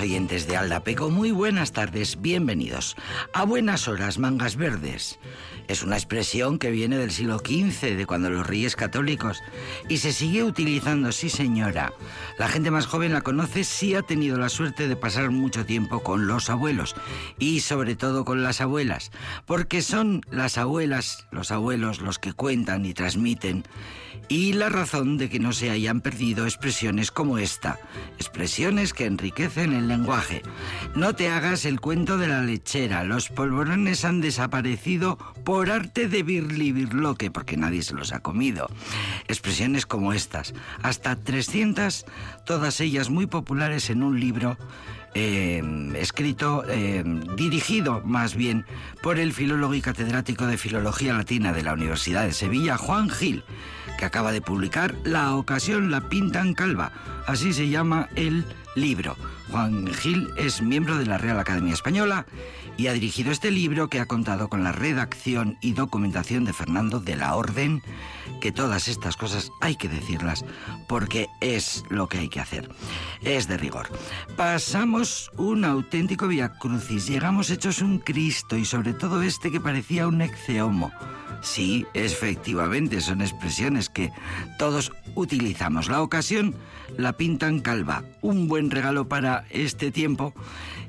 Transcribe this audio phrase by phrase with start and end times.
[0.00, 2.96] Oyentes de Aldapeco, muy buenas tardes, bienvenidos.
[3.32, 5.18] A buenas horas, mangas verdes.
[5.68, 9.42] Es una expresión que viene del siglo XV, de cuando los reyes católicos,
[9.88, 11.92] y se sigue utilizando, sí señora.
[12.38, 16.02] La gente más joven la conoce si ha tenido la suerte de pasar mucho tiempo
[16.02, 16.94] con los abuelos,
[17.38, 19.10] y sobre todo con las abuelas,
[19.44, 23.64] porque son las abuelas, los abuelos, los que cuentan y transmiten,
[24.28, 27.78] y la razón de que no se hayan perdido expresiones como esta,
[28.18, 30.42] expresiones que enriquecen el lenguaje.
[30.94, 36.22] No te hagas el cuento de la lechera, los polvorones han desaparecido por arte de
[36.22, 38.68] Birli Birloque, porque nadie se los ha comido.
[39.28, 42.04] Expresiones como estas, hasta 300,
[42.44, 44.56] todas ellas muy populares en un libro
[45.14, 45.62] eh,
[45.94, 47.02] escrito, eh,
[47.36, 48.66] dirigido más bien
[49.02, 53.42] por el filólogo y catedrático de Filología Latina de la Universidad de Sevilla, Juan Gil,
[53.98, 56.92] que acaba de publicar La ocasión la pintan calva.
[57.26, 59.16] Así se llama el libro.
[59.50, 62.26] Juan Gil es miembro de la Real Academia Española
[62.76, 67.00] y ha dirigido este libro que ha contado con la redacción y documentación de Fernando
[67.00, 67.82] de la Orden,
[68.40, 70.44] que todas estas cosas hay que decirlas
[70.88, 72.68] porque es lo que hay que hacer.
[73.22, 73.88] Es de rigor.
[74.36, 80.08] Pasamos un auténtico via crucis, llegamos hechos un Cristo y sobre todo este que parecía
[80.08, 80.92] un exeomo.
[81.42, 84.10] Sí, efectivamente, son expresiones que
[84.58, 85.88] todos utilizamos.
[85.88, 86.54] La ocasión
[86.96, 88.02] la pintan calva.
[88.20, 90.34] Un buen regalo para este tiempo.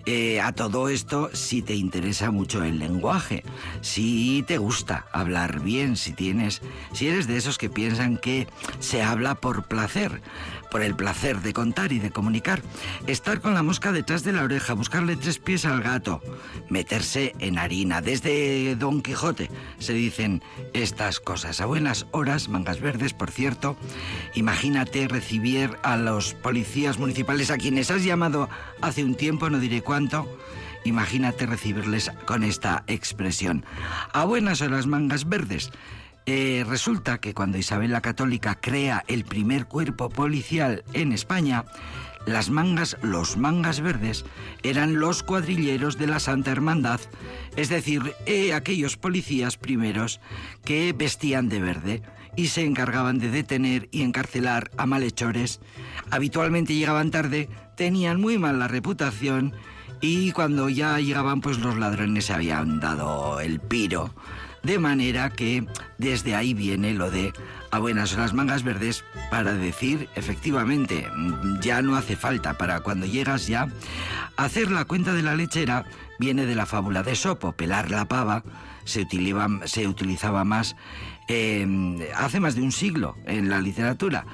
[0.05, 3.43] Eh, a todo esto, si te interesa mucho el lenguaje,
[3.81, 6.61] si te gusta hablar bien, si tienes,
[6.93, 8.47] si eres de esos que piensan que
[8.79, 10.21] se habla por placer,
[10.69, 12.61] por el placer de contar y de comunicar,
[13.07, 16.21] estar con la mosca detrás de la oreja, buscarle tres pies al gato,
[16.69, 18.01] meterse en harina.
[18.01, 21.61] Desde Don Quijote se dicen estas cosas.
[21.61, 23.77] A buenas horas, mangas verdes, por cierto,
[24.33, 28.49] imagínate recibir a los policías municipales a quienes has llamado
[28.81, 30.27] hace un tiempo, no diré cuánto,
[30.83, 33.65] imagínate recibirles con esta expresión.
[34.13, 35.71] A buenas horas, mangas verdes.
[36.29, 41.63] Eh, resulta que cuando Isabel la Católica crea el primer cuerpo policial en España,
[42.25, 44.25] las mangas, los mangas verdes,
[44.61, 46.99] eran los cuadrilleros de la Santa Hermandad,
[47.55, 50.19] es decir, eh, aquellos policías primeros
[50.65, 52.01] que vestían de verde
[52.35, 55.61] y se encargaban de detener y encarcelar a malhechores.
[56.11, 59.53] Habitualmente llegaban tarde, tenían muy mala reputación
[60.01, 64.13] y cuando ya llegaban pues los ladrones se habían dado el piro.
[64.63, 65.65] De manera que
[65.97, 67.33] desde ahí viene lo de
[67.71, 71.07] a buenas horas mangas verdes para decir efectivamente
[71.61, 72.57] ya no hace falta.
[72.57, 73.67] Para cuando llegas ya
[74.35, 75.85] hacer la cuenta de la lechera
[76.19, 78.43] viene de la fábula de Sopo, pelar la pava
[78.87, 79.01] se
[79.87, 80.75] utilizaba, más
[81.27, 81.67] eh,
[82.15, 84.25] hace más de un siglo en la literatura.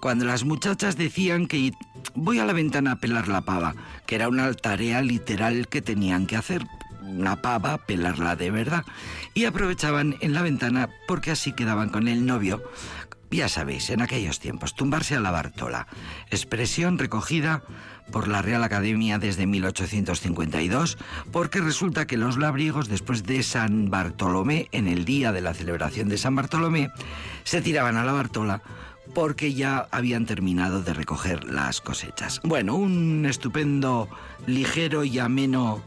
[0.00, 1.72] Cuando las muchachas decían que
[2.14, 3.74] voy a la ventana a pelar la pava,
[4.06, 6.66] que era una tarea literal que tenían que hacer,
[7.08, 8.84] una pava, pelarla de verdad,
[9.34, 12.62] y aprovechaban en la ventana porque así quedaban con el novio.
[13.30, 15.86] Ya sabéis, en aquellos tiempos, tumbarse a la Bartola,
[16.30, 17.62] expresión recogida
[18.10, 20.96] por la Real Academia desde 1852,
[21.30, 26.08] porque resulta que los labriegos, después de San Bartolomé, en el día de la celebración
[26.08, 26.90] de San Bartolomé,
[27.44, 28.62] se tiraban a la Bartola
[29.14, 32.40] porque ya habían terminado de recoger las cosechas.
[32.44, 34.08] Bueno, un estupendo,
[34.46, 35.82] ligero y ameno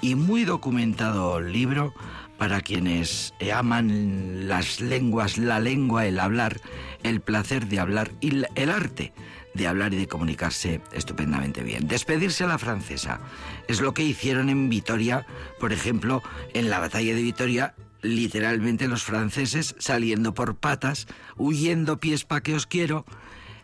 [0.00, 1.94] y muy documentado libro
[2.38, 6.60] para quienes aman las lenguas, la lengua, el hablar,
[7.02, 9.12] el placer de hablar y el arte
[9.54, 11.88] de hablar y de comunicarse estupendamente bien.
[11.88, 13.20] Despedirse a la francesa
[13.68, 15.26] es lo que hicieron en Vitoria,
[15.58, 16.22] por ejemplo,
[16.52, 21.06] en la batalla de Vitoria literalmente los franceses saliendo por patas,
[21.36, 23.04] huyendo pies pa' que os quiero,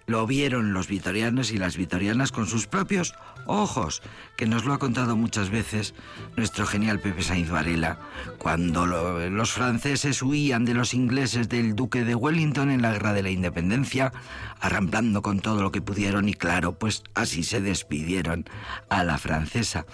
[0.06, 3.14] lo vieron los vitorianos y las vitorianas con sus propios
[3.46, 4.02] ojos,
[4.36, 5.94] que nos lo ha contado muchas veces
[6.36, 7.98] nuestro genial Pepe Sainz Varela,
[8.38, 13.22] cuando los franceses huían de los ingleses del duque de Wellington en la guerra de
[13.22, 14.12] la independencia,
[14.60, 18.44] arramplando con todo lo que pudieron y claro, pues así se despidieron
[18.88, 19.86] a la francesa.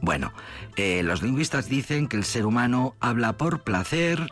[0.00, 0.32] Bueno,
[0.76, 4.30] eh, los lingüistas dicen que el ser humano habla por placer,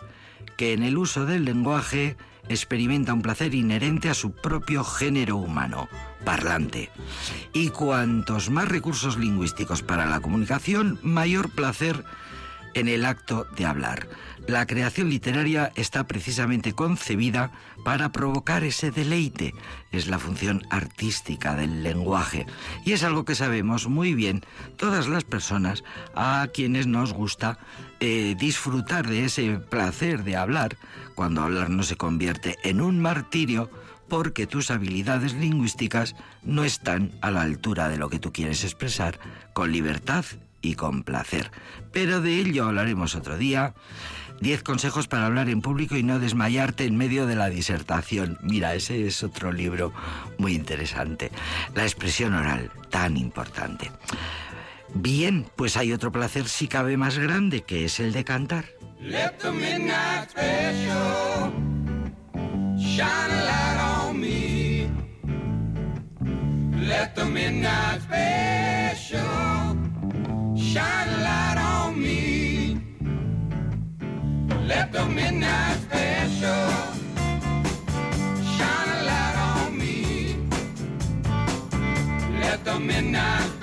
[0.56, 2.16] que en el uso del lenguaje
[2.48, 5.88] experimenta un placer inherente a su propio género humano,
[6.24, 6.90] parlante.
[7.52, 12.04] Y cuantos más recursos lingüísticos para la comunicación, mayor placer
[12.74, 14.08] en el acto de hablar.
[14.46, 17.50] La creación literaria está precisamente concebida
[17.82, 19.54] para provocar ese deleite.
[19.90, 22.46] Es la función artística del lenguaje.
[22.84, 24.44] Y es algo que sabemos muy bien
[24.76, 25.82] todas las personas
[26.14, 27.58] a quienes nos gusta
[28.00, 30.76] eh, disfrutar de ese placer de hablar,
[31.14, 33.70] cuando hablar no se convierte en un martirio
[34.08, 39.18] porque tus habilidades lingüísticas no están a la altura de lo que tú quieres expresar
[39.52, 40.24] con libertad
[40.60, 41.50] y con placer.
[41.92, 43.74] Pero de ello hablaremos otro día.
[44.40, 48.38] Diez consejos para hablar en público y no desmayarte en medio de la disertación.
[48.42, 49.92] Mira, ese es otro libro
[50.38, 51.30] muy interesante.
[51.74, 53.90] La expresión oral, tan importante.
[54.94, 58.64] Bien, pues hay otro placer si cabe más grande, que es el de cantar.
[59.00, 61.52] Let the midnight special
[62.78, 64.88] shine a light on me.
[66.86, 69.20] Let the midnight special
[70.56, 72.78] shine a light on me.
[74.66, 76.70] Let the midnight special
[78.56, 80.36] shine a light on me.
[82.40, 83.53] Let the midnight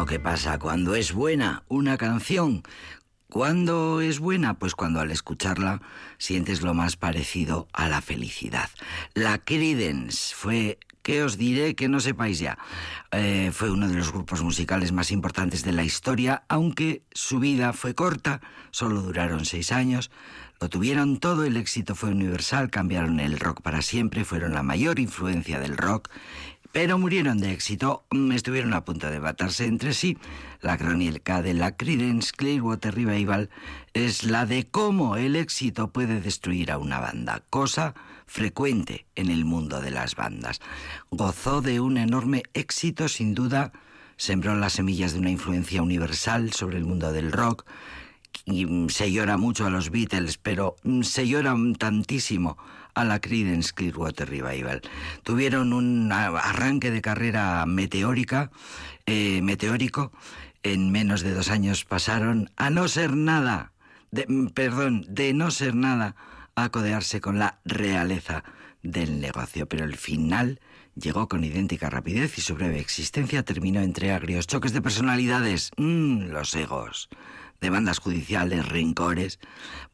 [0.00, 2.62] lo que pasa cuando es buena una canción?
[3.28, 4.54] ¿Cuándo es buena?
[4.54, 5.82] Pues cuando al escucharla
[6.16, 8.70] sientes lo más parecido a la felicidad.
[9.12, 12.56] La Credence fue ¿Qué os diré que no sepáis ya?
[13.10, 17.74] Eh, fue uno de los grupos musicales más importantes de la historia, aunque su vida
[17.74, 18.40] fue corta,
[18.70, 20.10] solo duraron seis años.
[20.60, 24.98] Lo tuvieron todo, el éxito fue universal, cambiaron el rock para siempre, fueron la mayor
[24.98, 26.10] influencia del rock
[26.72, 30.16] pero murieron de éxito, mm, estuvieron a punto de matarse entre sí.
[30.60, 33.50] La crónica de la Creedence Clearwater Revival
[33.92, 37.94] es la de cómo el éxito puede destruir a una banda, cosa
[38.26, 40.60] frecuente en el mundo de las bandas.
[41.10, 43.72] Gozó de un enorme éxito, sin duda,
[44.16, 47.64] sembró las semillas de una influencia universal sobre el mundo del rock,
[48.46, 52.56] mm, se llora mucho a los Beatles, pero mm, se llora tantísimo
[52.94, 54.82] a la Creedence Clearwater Revival.
[55.22, 58.50] Tuvieron un arranque de carrera meteórica,
[59.06, 60.12] eh, meteórico.
[60.62, 63.72] En menos de dos años pasaron a no ser nada,
[64.10, 66.16] de, mm, perdón, de no ser nada,
[66.54, 68.44] a codearse con la realeza
[68.82, 69.66] del negocio.
[69.68, 70.60] Pero el final
[70.94, 76.30] llegó con idéntica rapidez y su breve existencia terminó entre agrios choques de personalidades, mm,
[76.30, 77.08] los egos
[77.60, 79.38] demandas judiciales, rencores.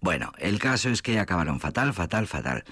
[0.00, 2.64] Bueno, el caso es que acabaron fatal, fatal, fatal.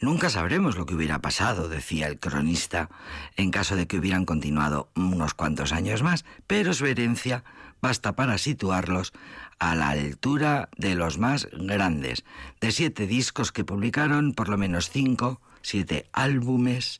[0.00, 2.88] Nunca sabremos lo que hubiera pasado, decía el cronista,
[3.36, 7.44] en caso de que hubieran continuado unos cuantos años más, pero su herencia
[7.80, 9.12] basta para situarlos
[9.58, 12.24] a la altura de los más grandes,
[12.60, 16.98] de siete discos que publicaron, por lo menos cinco, siete álbumes,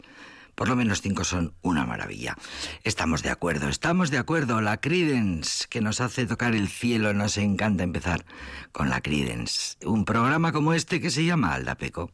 [0.58, 2.36] por lo menos cinco son una maravilla.
[2.82, 4.60] Estamos de acuerdo, estamos de acuerdo.
[4.60, 8.24] La Credence, que nos hace tocar el cielo, nos encanta empezar
[8.72, 9.76] con la Credence.
[9.86, 12.10] Un programa como este que se llama Aldapeco.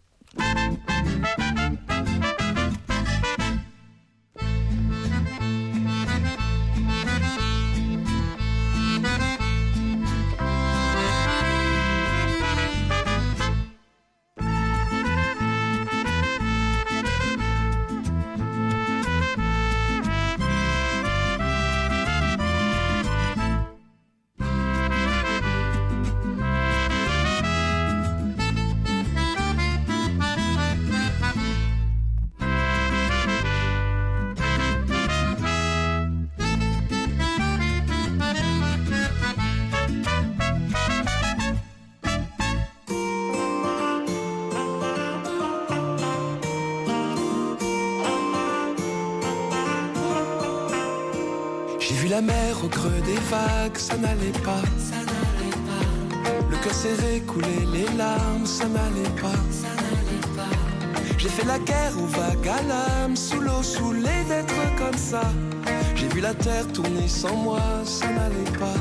[66.37, 68.79] La terre tourner sans moi, ça n'allait pas.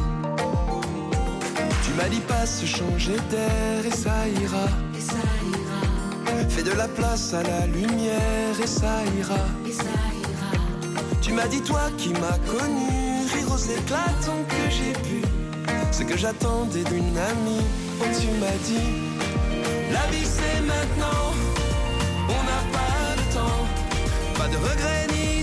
[1.83, 4.67] Tu m'as dit pas se changer d'air et ça ira.
[4.98, 6.50] Et ça ira.
[6.50, 9.43] Fais de la place à la lumière et ça ira.
[9.67, 10.51] Et ça ira.
[11.22, 15.22] Tu m'as dit toi qui m'as connu, rire aux éclatants que j'ai pu.
[15.91, 17.67] Ce que j'attendais d'une amie,
[18.01, 18.89] oh tu m'as dit,
[19.91, 21.25] la vie c'est maintenant,
[22.29, 23.63] on n'a pas de temps,
[24.39, 25.42] pas de regrets ni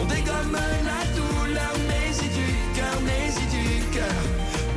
[0.00, 4.22] on dégomme la douleur, mais y du cœur, mais y du cœur.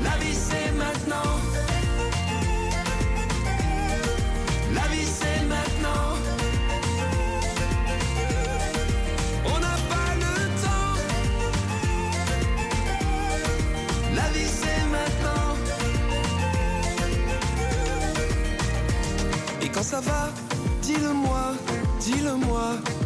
[0.03, 1.31] La vie c'est maintenant.
[4.73, 6.07] La vie c'est maintenant.
[9.45, 10.93] On n'a pas le temps.
[14.15, 15.47] La vie c'est maintenant.
[19.61, 20.29] Et quand ça va,
[20.81, 21.53] dis-le-moi,
[21.99, 22.96] dis-le-moi.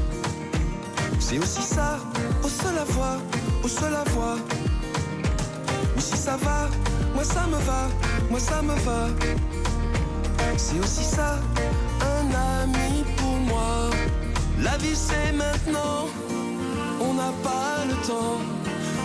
[1.32, 1.98] C'est aussi ça,
[2.44, 3.18] au seul à voir,
[3.64, 4.36] au seul à voir.
[5.96, 6.68] Ou si ça va,
[7.16, 7.88] moi ça me va,
[8.30, 9.08] moi ça me va.
[10.58, 11.40] C'est aussi ça,
[12.02, 12.26] un
[12.64, 13.90] ami pour moi.
[14.60, 16.10] La vie c'est maintenant,
[17.00, 18.42] on n'a pas le temps.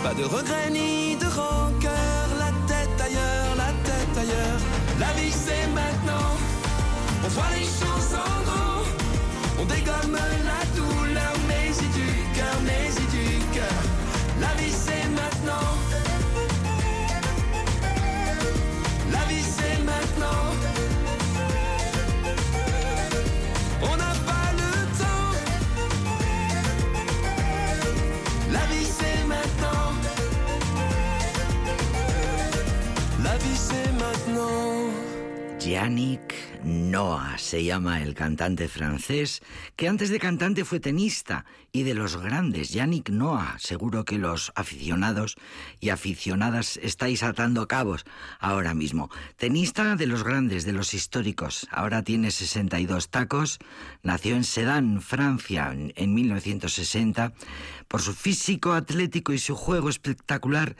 [0.03, 4.59] Pas de regrets ni de rancœur, la tête ailleurs, la tête ailleurs.
[4.99, 6.35] La vie c'est maintenant,
[7.23, 8.83] on voit les choses en grand.
[9.61, 10.56] On dégomme la
[35.67, 36.33] Yannick
[36.63, 39.41] Noah se llama el cantante francés,
[39.75, 41.43] que antes de cantante fue tenista
[41.73, 42.69] y de los grandes.
[42.69, 45.35] Yannick Noah, seguro que los aficionados
[45.81, 48.05] y aficionadas estáis atando cabos
[48.39, 49.09] ahora mismo.
[49.35, 51.67] Tenista de los grandes, de los históricos.
[51.69, 53.59] Ahora tiene 62 tacos.
[54.03, 57.33] Nació en Sedan, Francia, en, en 1960.
[57.89, 60.77] Por su físico atlético y su juego espectacular,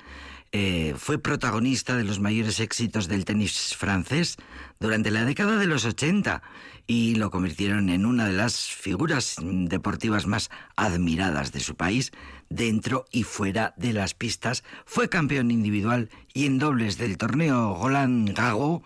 [0.53, 4.37] eh, fue protagonista de los mayores éxitos del tenis francés
[4.79, 6.41] durante la década de los 80
[6.87, 12.11] y lo convirtieron en una de las figuras deportivas más admiradas de su país
[12.49, 14.63] dentro y fuera de las pistas.
[14.85, 18.81] Fue campeón individual y en dobles del torneo Roland Garros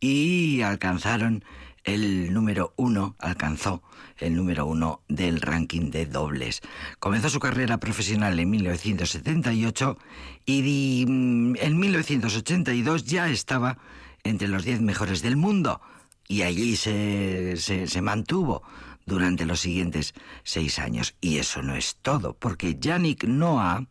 [0.00, 1.44] y alcanzaron
[1.84, 3.82] el número uno, alcanzó
[4.18, 6.62] el número uno del ranking de dobles.
[6.98, 9.98] Comenzó su carrera profesional en 1978
[10.46, 13.78] y mm, en 1982 ya estaba
[14.24, 15.80] entre los 10 mejores del mundo
[16.26, 18.62] y allí se, se, mantuvo
[19.06, 21.14] durante los siguientes seis años.
[21.20, 23.86] Y eso no es todo, porque Yannick Noah,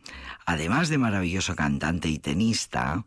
[0.46, 3.06] además de maravilloso cantante y tenista,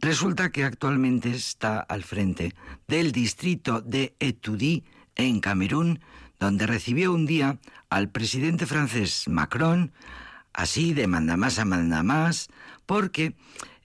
[0.00, 2.54] resulta que actualmente está al frente
[2.86, 4.84] del distrito de Etudí
[5.16, 6.00] en Camerún,
[6.38, 9.92] donde recibió un día al presidente francés Macron,
[10.52, 12.48] así de manda más a manda más,
[12.84, 13.34] porque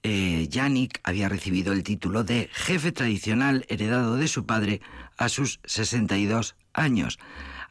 [0.03, 4.82] eh, Yannick había recibido el título de jefe tradicional heredado de su padre
[5.17, 7.19] a sus 62 años.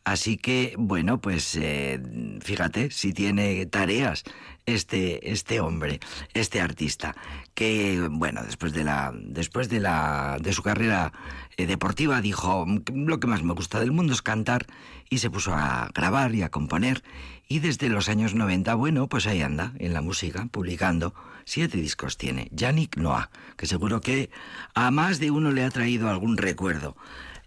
[0.05, 2.00] Así que, bueno, pues eh,
[2.40, 4.24] fíjate si tiene tareas
[4.64, 6.00] este, este hombre,
[6.33, 7.14] este artista,
[7.55, 11.12] que, bueno, después de la, después de la, de su carrera
[11.57, 14.66] eh, deportiva dijo, lo que más me gusta del mundo es cantar,
[15.11, 17.02] y se puso a grabar y a componer,
[17.48, 22.16] y desde los años 90, bueno, pues ahí anda, en la música, publicando, siete discos
[22.16, 24.31] tiene, Yannick Noah, que seguro que
[24.74, 26.96] a más de uno le ha traído algún recuerdo.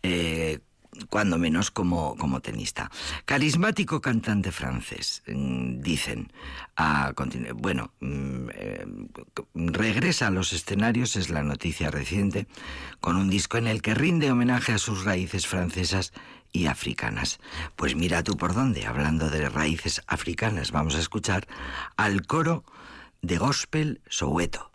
[0.01, 0.59] Eh,
[1.09, 2.91] cuando menos como, como tenista.
[3.25, 6.31] Carismático cantante francés, mm, dicen.
[7.55, 8.85] Bueno, mm, eh,
[9.55, 12.47] regresa a los escenarios, es la noticia reciente,
[12.99, 16.13] con un disco en el que rinde homenaje a sus raíces francesas
[16.51, 17.39] y africanas.
[17.75, 21.47] Pues mira tú por dónde, hablando de raíces africanas, vamos a escuchar
[21.97, 22.63] al coro
[23.23, 24.69] de gospel Soweto.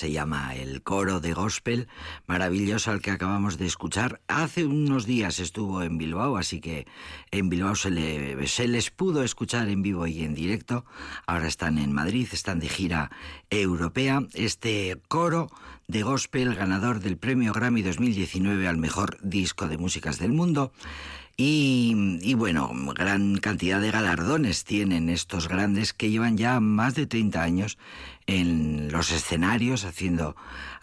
[0.00, 1.86] Se llama el coro de gospel
[2.26, 4.22] maravilloso al que acabamos de escuchar.
[4.28, 6.86] Hace unos días estuvo en Bilbao, así que
[7.30, 10.86] en Bilbao se, le- se les pudo escuchar en vivo y en directo.
[11.26, 13.10] Ahora están en Madrid, están de gira
[13.50, 14.22] europea.
[14.32, 15.50] Este coro
[15.86, 20.72] de gospel ganador del premio Grammy 2019 al mejor disco de músicas del mundo.
[21.42, 27.42] Y, bueno, gran cantidad de galardones tienen estos grandes que llevan ya más de 30
[27.42, 27.78] años
[28.26, 30.36] en los escenarios haciendo,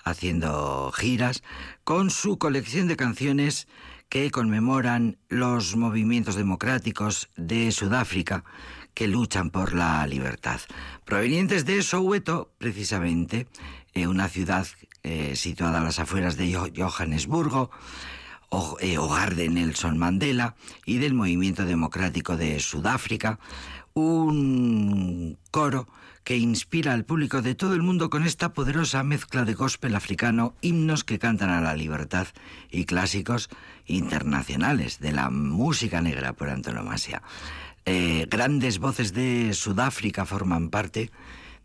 [0.04, 1.44] haciendo giras
[1.84, 3.68] con su colección de canciones
[4.10, 8.44] que conmemoran los movimientos democráticos de Sudáfrica
[8.96, 10.60] que luchan por la libertad.
[11.06, 13.46] Provenientes de Soweto, precisamente,
[13.94, 14.66] eh, una ciudad
[15.04, 17.70] eh, situada a las afueras de Jo- Johannesburgo,
[18.50, 20.56] hogar de Nelson Mandela
[20.86, 23.40] y del movimiento democrático de Sudáfrica,
[23.94, 25.88] un coro
[26.24, 30.54] que inspira al público de todo el mundo con esta poderosa mezcla de gospel africano,
[30.62, 32.28] himnos que cantan a la libertad
[32.70, 33.50] y clásicos
[33.86, 37.22] internacionales de la música negra por antonomasia.
[37.86, 41.12] Eh, grandes voces de Sudáfrica forman parte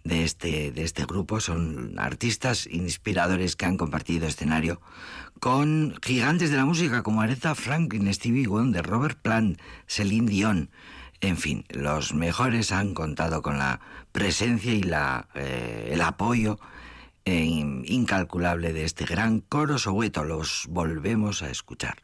[0.05, 1.40] de este, de este grupo.
[1.40, 4.81] Son artistas inspiradores que han compartido escenario
[5.52, 10.70] con gigantes de la música como Aretha Franklin, Stevie Wonder, Robert Plant, Celine Dion.
[11.20, 13.81] En fin, los mejores han contado con la
[14.12, 16.61] presencia y la, eh, el apoyo
[17.24, 20.22] eh, in- incalculable de este gran coro soweto.
[20.22, 21.96] Los volvemos a escuchar.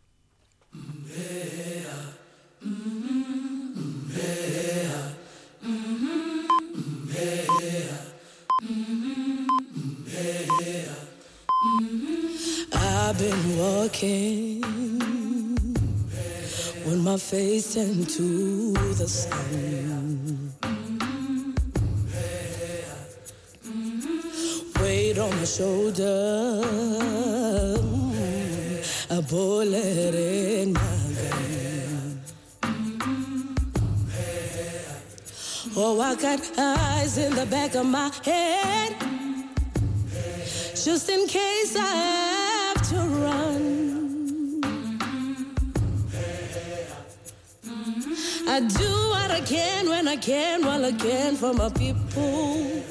[13.08, 14.60] I've been walking
[16.84, 20.52] with my face into the sun.
[24.78, 26.60] Weight on my shoulder,
[29.08, 30.80] a bullet in my
[31.30, 32.20] gun.
[35.74, 38.94] Oh, I got eyes in the back of my head
[40.74, 42.27] just in case I
[48.58, 52.82] I do what I can when I can, while I can for my people.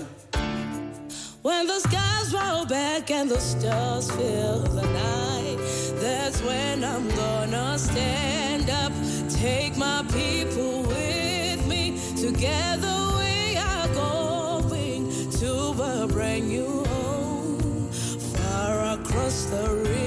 [1.42, 5.58] When the skies roll back and the stars fill the night,
[6.00, 8.94] that's when I'm gonna stand up,
[9.30, 12.00] take my people with me.
[12.16, 15.52] Together we are going to
[15.84, 20.07] a brand new home, far across the river.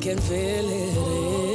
[0.00, 1.49] I can feel it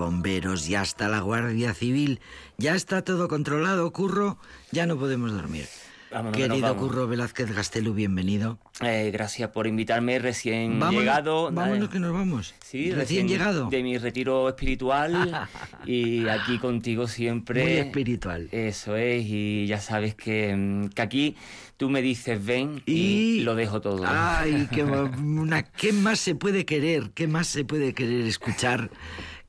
[0.00, 2.20] bomberos y hasta la Guardia Civil.
[2.56, 4.38] Ya está todo controlado, Curro.
[4.72, 5.66] Ya no podemos dormir.
[6.10, 6.76] Vámonos, nos Querido.
[6.76, 8.58] Curro Velázquez Gastelu, bienvenido.
[8.80, 11.52] Eh, gracias por invitarme, recién Vámonos- llegado.
[11.52, 12.54] Vámonos que nos vamos.
[12.64, 13.68] Sí, recién, llegado.
[13.68, 15.46] De mi retiro espiritual
[15.86, 17.62] y aquí contigo siempre.
[17.62, 18.48] Muy espiritual.
[18.50, 21.36] Eso es, y ya sabes que, mm, que aquí
[21.76, 24.02] tú me dices ven y, lo dejo todo.
[24.04, 27.12] Ay, qué, una, ¿qué más se puede querer?
[27.14, 28.90] ¿Qué más se puede querer escuchar?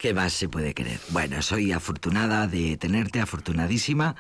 [0.02, 0.98] ¿Qué más se puede querer?
[1.10, 4.16] Bueno, soy afortunada de tenerte, afortunadísima.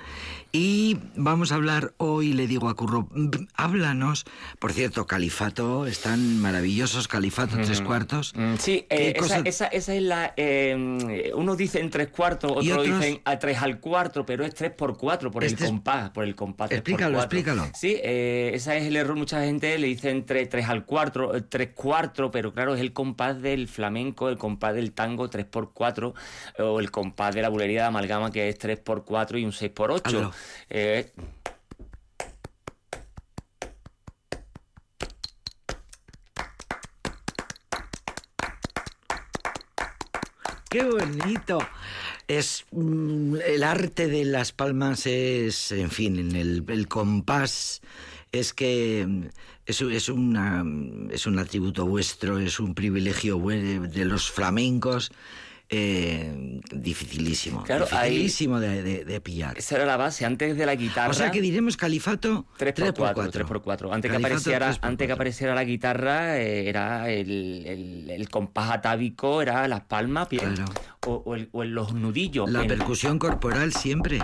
[0.51, 4.25] Y vamos a hablar hoy, le digo a Curro, mm, háblanos.
[4.59, 8.33] Por cierto, Califato, están maravillosos, Califato tres cuartos.
[8.35, 10.33] Mm, Sí, ¿Qué eh, esa, esa, esa es la...
[10.37, 14.71] eh, unos dicen tres cuartos, ¿Y otros dicen a tres al cuarto, pero es tres
[14.71, 16.69] por cuatro, por Este el compás, por el compás.
[16.69, 17.65] Explícalo, explícalo.
[17.73, 19.15] Sí, eh, ese es el error.
[19.15, 22.93] Mucha gente le dicen tres, tres al cuatro, eh, tres cuarto, pero claro, es el
[22.93, 26.13] compás del flamenco, el compás del tango, tres por cuatro,
[26.59, 29.51] o el compás de la bulería de amalgama, que es tres por cuatro y un
[29.51, 30.17] seis por ocho.
[30.17, 30.33] Hazlo.
[30.69, 31.11] Eh,
[40.71, 41.59] ¡Qué bonito!
[42.29, 47.81] Es mm, el arte de las palmas es, en fin, en el, el compás
[48.31, 49.25] es que mm,
[49.65, 50.63] es, es, una,
[51.09, 55.11] es un atributo vuestro, es un privilegio de los flamencos,
[55.73, 59.57] eh, dificilísimo, Claro, ahí- dificilísimo de, de- de pillar.
[59.57, 61.09] esa era la base, antes de la guitarra.
[61.09, 63.93] O sea que diremos califato 3 tres por 4, 3 por 4.
[63.93, 69.41] Antes, que apareciera, antes que apareciera la guitarra, eh, era el, el, el compás atávico,
[69.41, 70.65] era las palmas, Claro.
[71.07, 72.49] O, o el- o en los nudillos.
[72.49, 74.19] La en- percusión corporal siempre.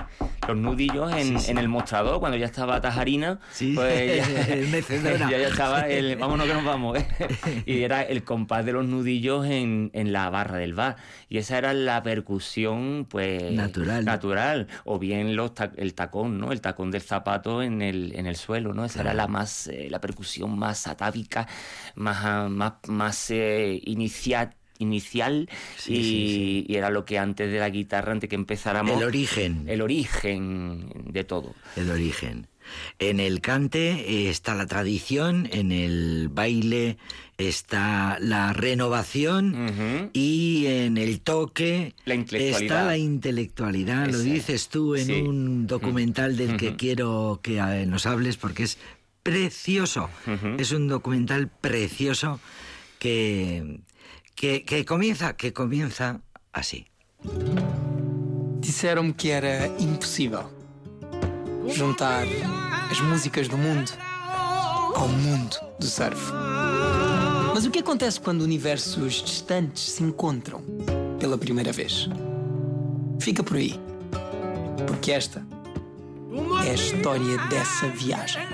[0.48, 1.52] los nudillos en, Sí, sí.
[1.52, 4.72] en el mostrador, cuando ya estaba Tajarina, Sí, pues ya, el
[5.20, 6.98] ya, ya estaba el vámonos que nos vamos.
[7.66, 10.96] y era el compás de los nudillos en, en la barra del bar.
[11.30, 13.52] Y esa era la percusión, pues.
[13.52, 14.06] Natural.
[14.06, 14.68] Natural.
[14.86, 16.52] O bien los ta- el tacón, ¿no?
[16.52, 18.86] El tacón del zapato en el, en el suelo, ¿no?
[18.86, 21.48] Esa era la más, eh, la percusión más atávica,
[21.96, 23.82] más, ah, más, más eh,
[24.80, 28.98] inicial Sí, y, sí, y era lo que antes de la guitarra, antes que empezáramos
[28.98, 29.66] El origen.
[29.68, 31.54] el origen de todo.
[31.76, 32.48] el origen.
[33.00, 36.98] En el cante eh, está la tradición, en el baile
[37.38, 44.08] está la renovación y en el toque La está la intelectualidad.
[44.10, 45.14] Lo dices tú en Sí.
[45.14, 48.78] un documental del que quiero que eh, nos hables porque es
[49.24, 50.10] precioso.
[50.58, 52.42] Es un documental precioso
[53.00, 53.80] que,
[54.38, 56.22] que, que comienza, que comienza
[56.54, 56.86] así.
[58.60, 60.46] Disseram-me que era impossível
[61.68, 62.26] juntar
[62.90, 63.92] as músicas do mundo
[64.96, 66.32] ao mundo do surf.
[67.54, 70.64] Mas o que acontece quando universos distantes se encontram
[71.20, 72.08] pela primeira vez?
[73.20, 73.80] Fica por aí,
[74.86, 75.44] porque esta
[76.64, 78.46] é a história dessa viagem.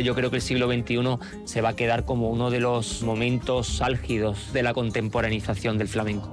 [0.00, 0.98] yo creo que el siglo XXI
[1.44, 6.32] se va a quedar como uno de los momentos álgidos de la contemporanización del flamenco.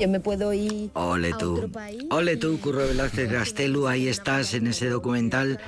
[0.00, 0.90] Yo me puedo ir.
[0.94, 1.56] Ole tú.
[1.56, 2.16] A otro.
[2.16, 5.60] Ole tú, Curro Velázquez Gastelu, ahí estás en ese documental.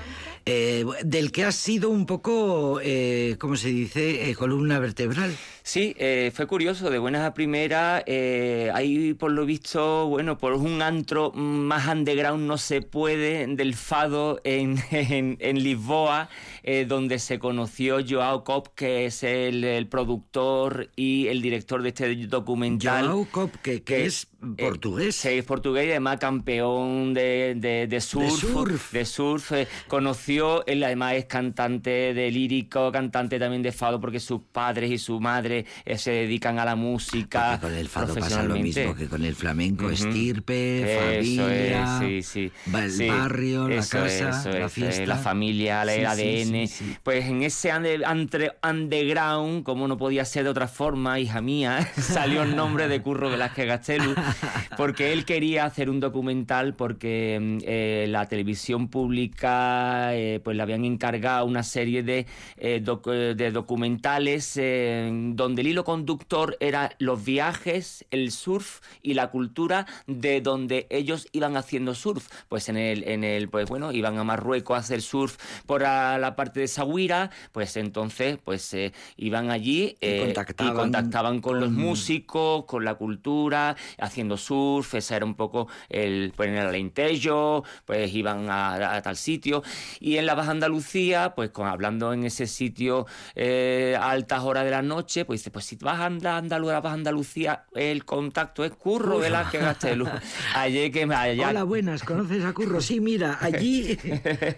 [0.47, 5.37] Eh, del que has sido un poco, eh, ¿cómo se dice?, eh, columna vertebral.
[5.65, 10.55] Sí, eh, fue curioso, de buenas a primeras, eh, ahí por lo visto, bueno, por
[10.55, 16.29] un antro más underground no se puede del fado en, en, en Lisboa,
[16.65, 21.91] eh, donde se conoció Joao Cop, que es el, el productor y el director de
[21.91, 23.07] este documental.
[23.07, 25.17] Joao Cop, que, que es eh, portugués.
[25.17, 28.41] sí, es portugués y además campeón de, de, de surf.
[28.41, 28.93] surf.
[28.93, 34.21] de surf, eh, conoció, él además es cantante de lírico, cantante también de fado, porque
[34.21, 37.59] sus padres y su madre eh, se dedican a la música.
[37.61, 42.27] Porque con el fado pasa lo mismo que con el flamenco, estirpe, Eso familia, es,
[42.27, 42.73] sí, sí.
[42.75, 45.03] el Sí, barrio, la es, casa, la es, fiesta.
[45.03, 46.69] eh, la familia, el ADN.
[47.03, 51.89] Pues en ese ande- entre- underground, como no podía ser de otra forma, hija mía,
[51.97, 54.15] salió el nombre de Curro Velázquez Gastelu,
[54.77, 60.63] porque él quería hacer un documental porque mm, eh, la televisión pública eh, pues le
[60.63, 62.27] habían encargado una serie de,
[62.57, 69.31] eh, doc- de documentales donde el hilo conductor era los viajes, el surf y la
[69.31, 72.29] cultura de donde ellos iban haciendo surf.
[72.49, 76.19] Pues en el, en el pues bueno, iban a Marruecos a hacer surf por a
[76.19, 78.75] la parte de Sahuira, pues entonces pues
[79.17, 83.77] iban allí Y contactaban y contactaban con, los músicos, con la cultura,
[84.23, 89.03] haciendo surf, ese era un poco el pues en el Alentejo, pues iban a, a
[89.03, 89.63] tal sitio
[90.01, 94.65] y en la Baja Andalucía, pues con, hablando en ese sitio eh, a altas horas
[94.65, 97.65] de la noche, pues dice, pues si vas a Anda- Andalu- a la Baja Andalucía,
[97.75, 100.07] el contacto es Curro Velázquez Gastelu.
[100.55, 102.81] Allí que me allá Hola, buenas, ¿conoces a Curro?
[102.81, 103.99] Sí, mira, allí,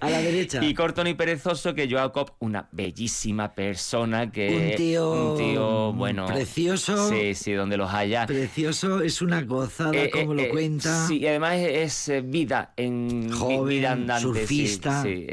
[0.01, 0.63] a la derecha.
[0.65, 5.93] y corto ni perezoso que Joao Cop, una bellísima persona que Un tío un tío
[5.95, 7.09] bueno precioso.
[7.09, 8.27] Sí, sí, donde los haya.
[8.27, 11.07] Precioso, es una gozada Eh, como eh, lo eh, cuenta.
[11.09, 14.47] Sí, y además es, eh, vida en Joven, vida andante.
[14.47, 15.03] sí, surfista.
[15.03, 15.27] Sí,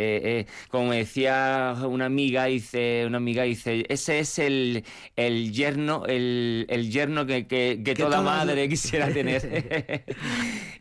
[0.69, 4.83] como decía una amiga, dice, una amiga dice, ese es el,
[5.15, 10.05] el yerno, el, el yerno que, que, que toda madre quisiera tener.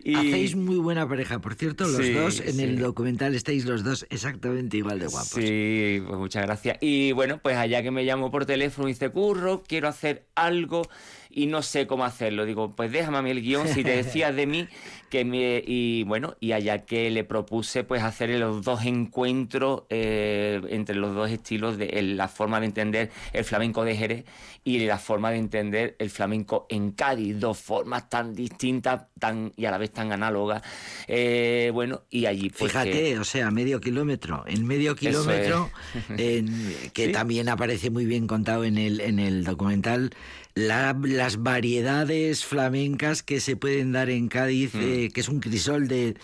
[0.03, 3.85] Y- Hacéis muy buena pareja, por cierto, los Sí, dos en el documental estáis los
[3.85, 5.29] dos exactamente igual de guapos.
[5.29, 6.79] Sí, pues muchas gracias.
[6.81, 10.83] Y bueno, pues allá que me llamó por teléfono y dice, Curro, quiero hacer algo
[11.31, 12.45] y no sé cómo hacerlo.
[12.45, 14.69] Digo, pues déjame a mí el guion, si te decías de mí,
[15.09, 15.63] que me...
[15.67, 21.15] Y bueno, y allá que le propuse pues hacer los dos encuentros eh, entre los
[21.15, 24.25] dos estilos, de el- la forma de entender el flamenco de Jerez
[24.65, 29.65] y la forma de entender el flamenco en Cádiz, dos formas tan distintas tan y
[29.65, 30.63] a la vez tan análogas.
[31.09, 32.73] Eh, bueno, y allí pues...
[32.73, 34.45] Fíjate, que- o sea, medio kilómetro.
[34.47, 35.71] En medio kilómetro,
[36.17, 37.13] en- que Sí.
[37.13, 40.11] también aparece muy bien contado en el, en el documental,
[40.55, 44.81] la- las variedades flamencas que se pueden dar en Cádiz, Mm.
[44.83, 46.15] eh, que es un crisol de,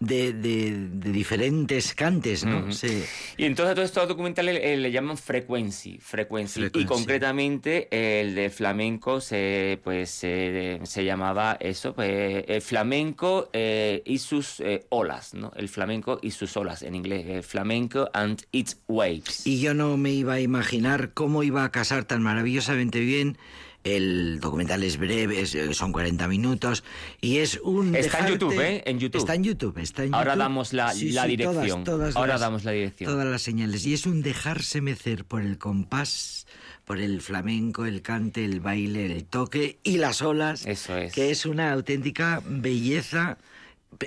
[0.00, 2.72] de, de- de diferentes cantes, ¿no?
[2.72, 3.04] Sí.
[3.36, 6.64] Y entonces a todos estos documentales eh, le llaman frequency, frequency.
[6.74, 7.86] Y concretamente
[8.20, 14.58] el de flamenco se pues se, se llamaba eso, pues el flamenco eh, y sus
[14.58, 15.52] eh, olas, ¿no?
[15.54, 19.46] El flamenco y sus olas en inglés, eh, flamenco and its waves.
[19.46, 23.38] Y yo no me iba a imaginar cómo iba a casar tan maravillosamente bien.
[23.84, 26.84] El documental es breve, es- eh, son 40 minutos
[27.20, 27.96] y es un...
[27.96, 28.82] Está en dejarte- YouTube, ¿eh?
[28.86, 29.18] En YouTube.
[29.18, 30.38] Está en YouTube, está en Ahora YouTube.
[30.38, 31.84] damos la- la dirección.
[32.14, 33.10] Ahora damos la dirección.
[33.12, 33.84] Todas las señales.
[33.84, 36.46] Y es un dejarse mecer por el compás,
[36.84, 40.64] por el flamenco, el cante, el baile, el toque y las olas.
[40.66, 41.12] Eso es.
[41.12, 43.38] Que es una auténtica belleza.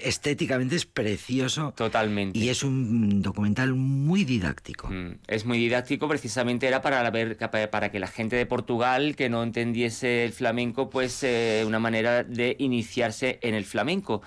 [0.01, 1.73] Estéticamente es precioso.
[1.75, 2.37] Totalmente.
[2.37, 4.89] Y es un documental muy didáctico.
[4.89, 7.37] Mm, Es muy didáctico, precisamente era para ver
[7.71, 12.23] para que la gente de Portugal que no entendiese el flamenco, pues eh, una manera
[12.23, 14.21] de iniciarse en el flamenco.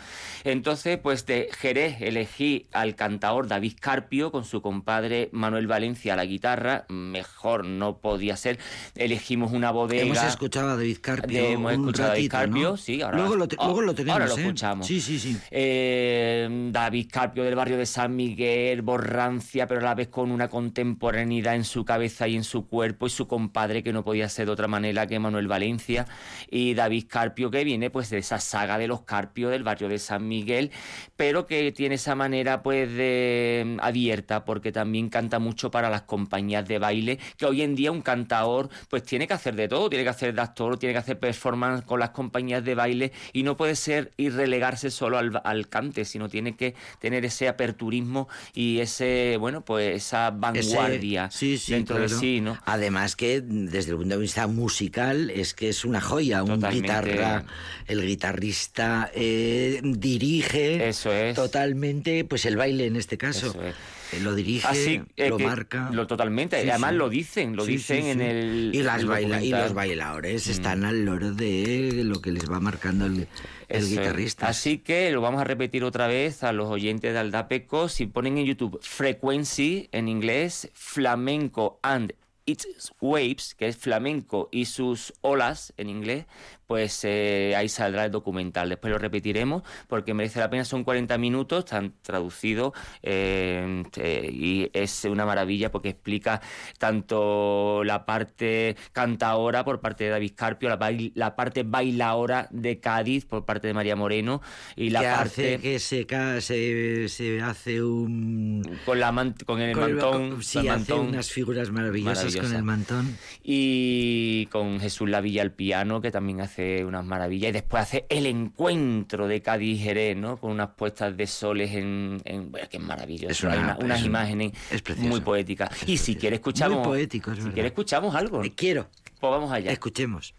[0.45, 6.17] Entonces, pues de Jerez elegí al cantador David Carpio con su compadre Manuel Valencia a
[6.17, 8.59] la guitarra, mejor no podía ser.
[8.95, 10.03] Elegimos una bodega.
[10.03, 11.43] Hemos escuchado a David Carpio.
[11.43, 12.77] De- hemos un escuchado a David Carpio, ¿no?
[12.77, 14.21] sí, ahora, luego, lo te- luego lo tenemos.
[14.21, 14.43] ahora lo ¿eh?
[14.43, 14.87] escuchamos.
[14.87, 15.37] Sí, sí, sí.
[15.51, 20.49] Eh, David Carpio del barrio de San Miguel, Borrancia, pero a la vez con una
[20.49, 24.47] contemporaneidad en su cabeza y en su cuerpo, y su compadre que no podía ser
[24.47, 26.07] de otra manera que Manuel Valencia,
[26.51, 29.99] y David Carpio que viene pues de esa saga de los Carpio del barrio de
[29.99, 30.71] San Miguel,
[31.17, 36.67] pero que tiene esa manera pues de abierta, porque también canta mucho para las compañías
[36.69, 40.05] de baile, que hoy en día un cantador pues tiene que hacer de todo, tiene
[40.05, 43.57] que hacer de actor, tiene que hacer performance con las compañías de baile, y no
[43.57, 48.29] puede ser y relegarse solo al al, al cante, sino tiene que tener ese aperturismo
[48.55, 52.21] y ese, bueno, pues esa Ese- vanguardia sí, sí, dentro de claro.
[52.21, 52.59] sí, ¿no?
[52.65, 56.81] Además que desde el punto de vista musical es que es una joya, un Totalmente.
[56.83, 57.45] guitarra,
[57.87, 61.35] el guitarrista eh, dirige Eso es.
[61.35, 63.47] totalmente pues el baile en este caso.
[63.49, 63.75] Eso es.
[64.11, 65.91] Eh, Lo dirige, Así eh, lo marca.
[65.93, 66.63] Lo totalmente.
[66.63, 66.97] Sí, Además sí.
[66.97, 68.25] lo dicen, lo Sí, dicen sí, en sí.
[68.25, 68.71] el.
[68.75, 69.53] y las el baila y.
[69.53, 69.57] Mm.
[69.59, 73.29] los bailadores están al loro de lo que les va marcando el,
[73.69, 73.91] el Eso es.
[73.91, 74.49] guitarrista.
[74.49, 77.89] Así que lo vamos a repetir otra vez a los oyentes de Aldapeco.
[77.89, 82.15] Si ponen en YouTube Frequency en inglés, Flamenco and
[82.47, 86.25] its Waves, que es flamenco y sus olas en inglés,
[86.69, 88.69] pues eh, ahí saldrá el documental.
[88.69, 90.65] Después lo repetiremos porque merece la pena.
[90.65, 96.41] Son 40 minutos, están traducidos eh, eh, y es una maravilla porque explica
[96.79, 102.81] tanto la parte cantaora por parte de David Carpio, la, bail- la parte bailaora de
[102.81, 104.43] Cádiz por parte de María Moreno
[104.77, 109.35] y la que parte hace que se, ca- se, se hace un con, la man-
[109.47, 111.09] con el con el- mantón, sí, el hace mantón.
[111.09, 113.17] unas figuras maravillosas con el mantón.
[113.43, 118.27] y con Jesús Lavilla al piano, que también hace unas maravillas, y después hace el
[118.27, 120.37] encuentro de Cádiz y Jerez, ¿no?
[120.39, 122.21] Con unas puestas de soles en...
[122.25, 124.53] en- bueno, que es maravilloso, Es una- Hay una- unas es un- imágenes
[124.99, 125.71] muy poéticas.
[125.83, 126.79] Es y si quieres escuchamos...
[126.79, 128.89] Muy poético, es Si quieres escuchamos algo, Eh, quiero,
[129.21, 129.71] pues vamos allá.
[129.73, 130.35] escuchemos.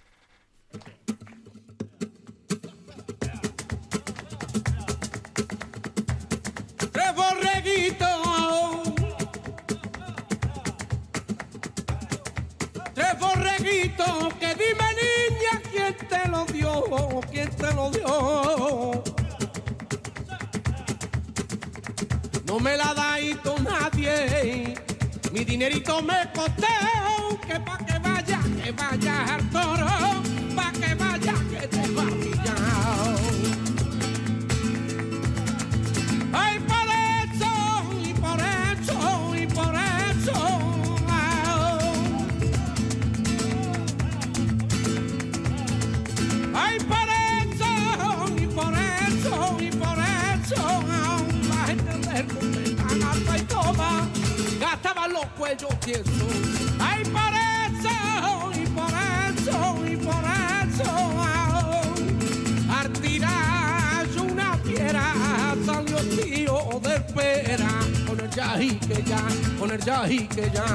[6.92, 8.08] Tres borreguitos.
[12.94, 14.34] Tres borreguitos.
[14.40, 15.59] Que dime, niña,
[15.94, 17.22] quién te lo dio.
[17.32, 19.04] ¿Quién te lo dio?
[22.46, 24.76] No me la da hito nadie.
[25.32, 27.40] Mi dinerito me costó.
[27.48, 30.09] Que pa' que vaya, que vaya al toro.
[55.40, 56.14] Los cuellos tiesos.
[56.80, 57.34] Ay, por
[57.72, 60.24] eso, y por eso, y por
[60.68, 60.92] eso.
[62.78, 67.70] Al tirar una fiera salió tío de espera
[68.08, 69.22] con el yají que ya,
[69.58, 70.66] con el yají que ya.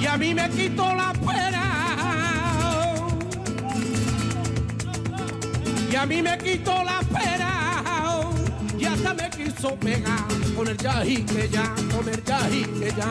[0.00, 1.64] Y a mí me quitó la pena.
[5.90, 7.43] Y a mí me quitó la pena.
[9.64, 13.10] Con el yají que ya, con el yají que ya.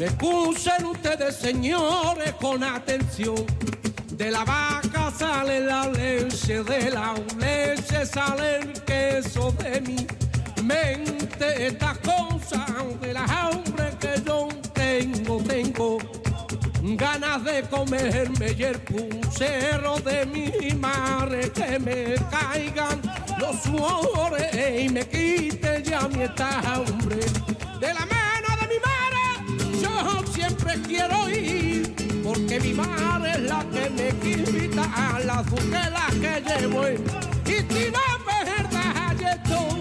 [0.00, 3.46] Me escuchen ustedes, señores, con atención.
[4.16, 10.04] De la vaca sale la leche, de la leche sale el queso de mi
[10.64, 11.68] mente.
[11.68, 12.66] Estas cosas
[13.00, 15.98] de la hambre que yo tengo, tengo
[16.84, 23.00] ganas de comerme y el pulsero de mi madre que me caigan
[23.38, 27.16] los sudores y me quite ya mi esta hambre
[27.80, 33.64] de la mano de mi madre yo siempre quiero ir porque mi madre es la
[33.72, 36.96] que me quita las buquelas que llevo y
[37.72, 38.04] si no
[39.30, 39.78] esto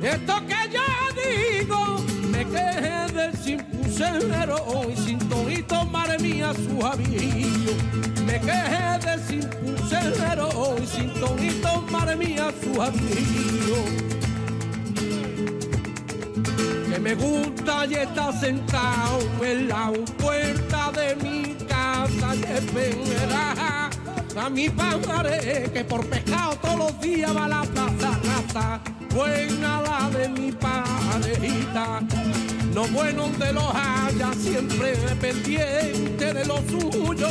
[0.00, 0.97] Esto que yo
[2.58, 7.72] me quedé sin pulsero y sin tonito, madre mía, suavillo.
[8.26, 13.80] Me quedé sin pulsero y sin tonito, madre mía, suavillo.
[16.90, 23.90] Que me gusta y está sentado en la puerta de mi casa y espera
[24.40, 28.80] a mi padre que por pescado todos los días va a la plaza raza.
[29.14, 32.00] Buena la de mi parejita,
[32.78, 37.28] no bueno donde los haya, siempre pendiente de lo suyo.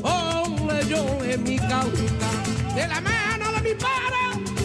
[0.00, 2.30] Hombre, yo en mi causa,
[2.74, 4.22] de la mano de mi padre,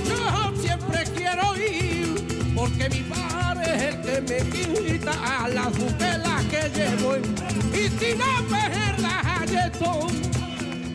[0.08, 6.62] yo siempre quiero ir, porque mi padre es el que me quita las buquelas que
[6.74, 7.18] llevo.
[7.74, 10.08] Y si no me esto,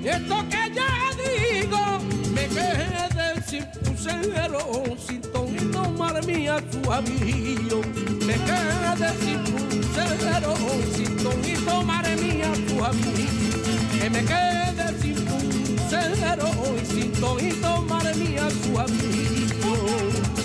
[0.02, 2.00] esto que ya digo,
[2.32, 3.09] me quedé
[3.50, 7.80] sin pulsero, sin tonito, madre mía, suavillo.
[8.24, 10.54] Me quedé sin pulsero,
[10.94, 13.74] sin tonito, madre mía, suavillo.
[13.92, 16.48] Que me quedé sin pulsero,
[16.80, 20.39] y sin tonito, madre mía, suavillo.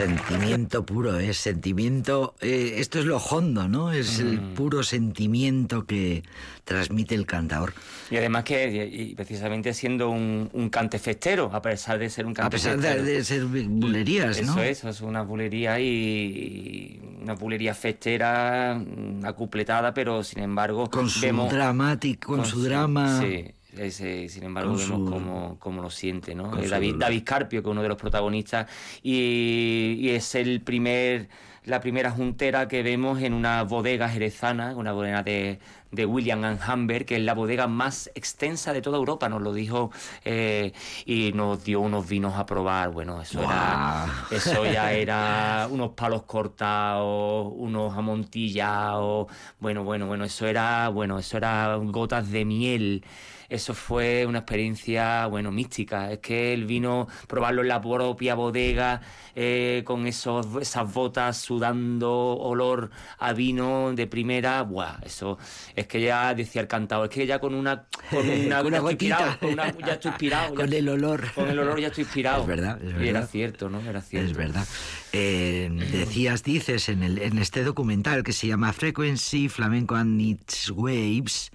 [0.00, 2.34] Sentimiento puro, es sentimiento.
[2.42, 3.92] eh, esto es lo hondo, ¿no?
[3.92, 4.52] Es el Mm.
[4.54, 6.22] puro sentimiento que
[6.64, 7.72] transmite el cantador.
[8.10, 12.32] Y además que, y precisamente siendo un, un cante festero, a pesar de ser un
[12.32, 13.04] A cante pesar de, festero.
[13.06, 14.52] de ser bulerías, ¿no?
[14.60, 18.78] Eso es, es una bulería y una bulería festera
[19.24, 23.18] acupletada, pero sin embargo Con su vemos dramático, con, su drama.
[23.22, 23.46] Sí,
[23.78, 26.50] ese, sin embargo Con vemos su- cómo, cómo lo siente, ¿no?
[26.50, 26.96] con Eh, David.
[26.98, 28.66] David Carpio, que es uno de los protagonistas,
[29.02, 31.28] y, y es el primer
[31.64, 35.58] la primera juntera que vemos en una bodega jerezana, una bodega de,
[35.90, 39.52] de William and Humber, que es la bodega más extensa de toda Europa, nos lo
[39.52, 39.90] dijo
[40.24, 40.72] eh,
[41.06, 42.90] y nos dio unos vinos a probar.
[42.92, 49.26] Bueno, eso era, eso ya era unos palos cortados, unos amontillados,
[49.58, 53.04] bueno, bueno, bueno, eso era, bueno, eso era gotas de miel.
[53.48, 56.12] Eso fue una experiencia, bueno, mística.
[56.12, 59.00] Es que el vino, probarlo en la propia bodega,
[59.34, 64.98] eh, con esos, esas botas sudando olor a vino de primera, ¡buah!
[65.04, 65.38] Eso
[65.74, 68.78] es que ya decía el cantador, es que ya con una, con una, Con una
[68.78, 70.48] ya estoy inspirado, con una- ya estoy inspirado.
[70.50, 71.32] ya Con el olor.
[71.34, 72.40] con el olor ya estoy inspirado.
[72.42, 73.80] Es verdad, es Y era cierto, ¿no?
[73.80, 74.30] Era cierto.
[74.30, 74.66] Es verdad.
[75.12, 80.70] Eh, decías, dices en, el, en este documental que se llama Frequency, Flamenco and Its
[80.70, 81.50] Waves,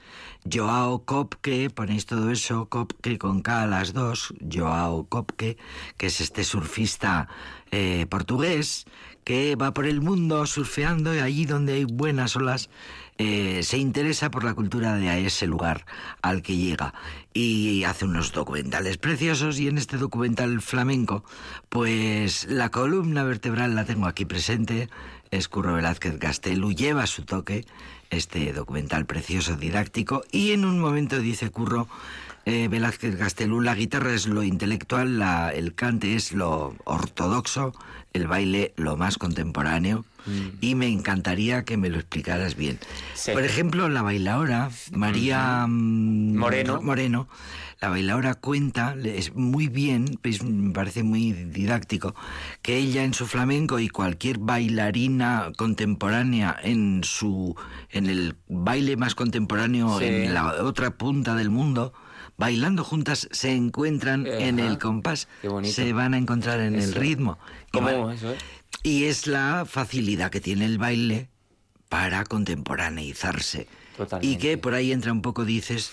[0.50, 5.58] Joao Kopke, ponéis todo eso, Kopke con K a las dos, Joao Kopke,
[5.98, 7.28] que es este surfista
[7.72, 8.86] eh, portugués
[9.24, 12.70] que va por el mundo surfeando y allí donde hay buenas olas
[13.18, 15.86] eh, se interesa por la cultura de ese lugar
[16.24, 16.96] al que llega.
[17.34, 21.24] Y hace unos documentales preciosos y en este documental flamenco
[21.70, 24.90] pues la columna vertebral la tengo aquí presente
[25.32, 27.66] es Curro Velázquez Gastelu lleva su toque
[28.10, 31.88] este documental precioso didáctico y en un momento dice Curro
[32.46, 37.74] eh, Velázquez Gastelú, la guitarra es lo intelectual, la- el cante es lo ortodoxo,
[38.14, 40.06] el baile lo más contemporáneo.
[40.60, 42.78] Y me encantaría que me lo explicaras bien.
[43.16, 43.32] Sí.
[43.32, 46.80] Por ejemplo, la bailaora María mm, Moreno.
[46.80, 47.28] Moreno,
[47.82, 52.14] la bailaora cuenta, le- es muy bien, pues, me parece muy didáctico,
[52.62, 57.56] que ella en su flamenco y cualquier bailarina contemporánea en su
[57.90, 60.06] en el baile más contemporáneo Sí.
[60.06, 61.94] en la otra punta del mundo,
[62.42, 65.74] bailando juntas se encuentran en el compás, Qué bonito.
[65.74, 67.38] se van a encontrar en el ritmo.
[67.72, 68.38] ¿Cómo eso, eh?
[68.84, 71.30] y es la facilidad que tiene el baile
[71.88, 73.68] para contemporaneizarse.
[73.98, 74.28] Totalmente.
[74.28, 75.92] Y que por ahí entra un poco, dices,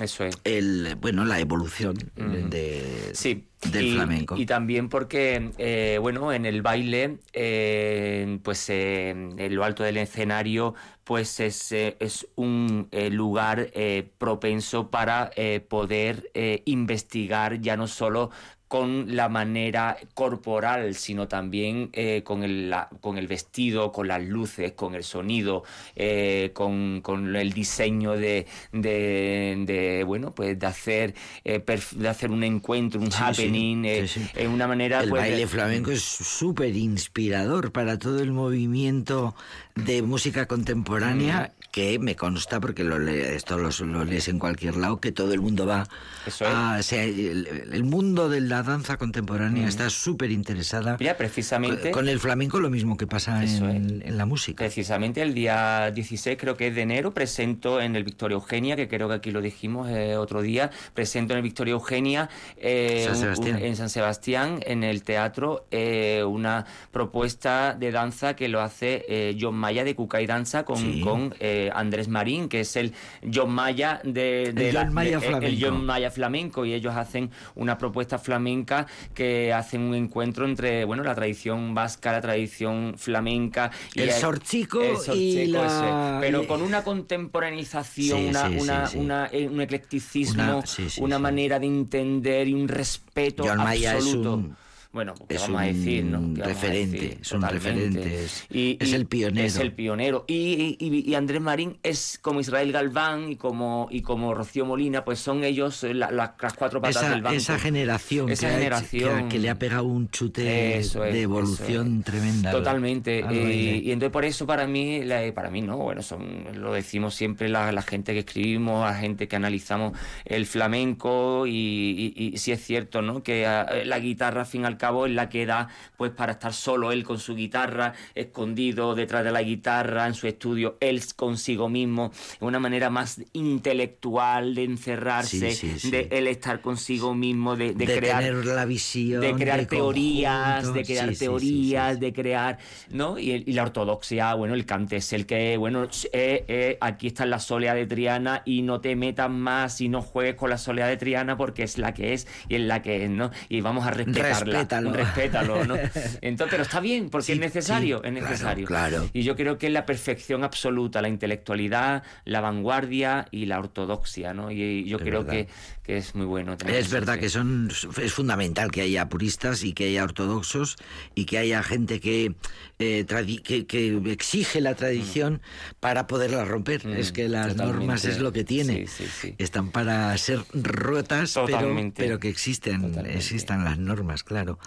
[0.00, 0.36] Eso es.
[0.42, 3.44] el bueno la evolución de, Sí.
[3.70, 4.36] del y, flamenco.
[4.36, 9.98] Y también porque, eh, bueno, en el baile, eh, pues eh, en lo alto del
[9.98, 10.74] escenario,
[11.04, 13.70] pues es, eh, es un lugar
[14.18, 15.30] propenso para
[15.68, 16.30] poder
[16.64, 18.30] investigar ya no solo
[18.74, 24.20] con la manera corporal, sino también eh, con, el, la- con el vestido, con las
[24.20, 25.62] luces, con el sonido,
[25.94, 31.14] eh, con, con el diseño de, de, de, bueno, pues de hacer,
[31.44, 31.62] eh,
[31.92, 34.26] de hacer un encuentro, un Sí, happening, eh, sí, sí.
[34.34, 35.02] en una manera...
[35.02, 39.36] el pues, de- baile flamenco es súper inspirador para todo el movimiento
[39.74, 44.76] de música contemporánea que me consta porque lo le- esto lo, lo lees en cualquier
[44.76, 45.88] lado que todo el mundo va
[46.24, 46.50] Eso es.
[46.54, 51.90] a, o sea, el, el mundo de la danza contemporánea está súper interesada Mira, precisamente...
[51.90, 56.38] con el flamenco lo mismo que pasa en, en la música Precisamente el día 16,
[56.38, 59.42] creo que es de enero, presento en el Victoria Eugenia, que creo que aquí lo
[59.42, 63.56] dijimos eh, otro día, presento en el Victoria Eugenia, eh, San un- Sebastián.
[63.56, 69.04] un- en San Sebastián, en el teatro, eh, una propuesta de danza que lo hace
[69.08, 71.00] eh, John Maya de Cucay Danza con, Sí.
[71.00, 72.92] con eh, Andrés Marín, que es el
[73.32, 75.66] John Maya de, de El John Maya de- el- el flamenco.
[75.66, 81.02] John Maya flamenco, y ellos hacen una propuesta flamenca que hacen un encuentro entre, bueno,
[81.02, 86.26] la tradición vasca, la tradición flamenca y El sorchico el y sorchico, la- ese.
[86.26, 88.98] pero y- con una contemporaneazación, Sí, una, sí, sí, una, sí.
[88.98, 90.62] una- eh, un eclecticismo,
[91.00, 94.34] Una- manera de entender y un respeto John Maya es absoluto.
[94.34, 94.56] un-
[94.94, 96.20] bueno, ¿qué es vamos a decir, no?
[96.20, 97.18] un ¿Qué vamos a referente, decir?
[97.20, 97.70] es un Totalmente.
[98.00, 99.46] referente, es- el pionero.
[99.46, 100.24] Es el pionero.
[100.28, 105.04] Y, y- y Andrés Marín es como Israel Galván y como, y como Rocío Molina,
[105.04, 107.36] pues son ellos eh, la- la- las cuatro patas esa, del banco.
[107.36, 109.22] esa generación, Esa que, ha hecho- generación.
[109.24, 112.04] que, que le ha pegado un chute es, de evolución es.
[112.04, 113.22] tremenda al- Totalmente.
[113.24, 116.72] al eh, y entonces por eso para mí, la- para mí no, bueno, son, lo
[116.72, 122.28] decimos siempre la, la gente que escribimos, la gente que analizamos el flamenco y, y,
[122.34, 123.22] y sí es cierto, ¿no?
[123.22, 126.32] Que ah, la guitarra, al fin y al cabo, es la que da pues para
[126.32, 131.00] estar solo él con su guitarra, escondido detrás de la guitarra en su estudio, él
[131.16, 133.20] consigo mismo, una manera más
[133.68, 135.90] intelectual de encerrarse, Sí, sí, sí.
[135.90, 139.20] de él estar consigo mismo, de, de de crear tener la visión.
[139.20, 140.78] de crear de teorías, conjunto.
[140.78, 142.58] de crear teorías, de crear,
[142.90, 143.18] ¿no?
[143.18, 147.06] Y, el- y la ortodoxia, bueno, el cante es el que, bueno, eh, eh, aquí
[147.08, 150.58] está la solea de Triana y no te metas más y no juegues con la
[150.58, 153.30] solea de Triana porque es la que es y es la que es, ¿no?
[153.48, 154.52] Y vamos a respetarla.
[154.80, 154.92] Respétalo.
[154.92, 155.74] Respétalo, ¿no?
[156.20, 158.66] Entonces, pero está bien, porque Sí, es necesario, sí, es necesario.
[158.66, 159.08] claro.
[159.12, 164.34] Y yo creo que es la perfección absoluta, la intelectualidad, la vanguardia y la ortodoxia,
[164.34, 164.50] ¿no?
[164.50, 165.46] Y, y yo Es creo verdad.
[165.46, 165.48] que,
[165.84, 166.56] que es muy bueno.
[166.56, 167.70] tener Es eso, verdad que son
[168.02, 170.76] es fundamental que haya puristas y que haya ortodoxos
[171.14, 172.34] y que haya gente que
[172.78, 175.42] eh, tradi- que, que exige la tradición
[175.80, 176.86] para poderla romper.
[176.86, 177.78] Mm, es que las totalmente.
[177.78, 178.86] normas es lo que tiene.
[178.86, 179.34] Sí, sí, sí.
[179.36, 183.18] Están para ser rotas, pero, pero que existen, Totalmente.
[183.18, 184.58] existan las normas, claro.